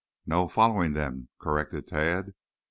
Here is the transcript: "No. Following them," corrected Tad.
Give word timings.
"No. 0.25 0.47
Following 0.47 0.93
them," 0.93 1.27
corrected 1.39 1.87
Tad. 1.87 2.33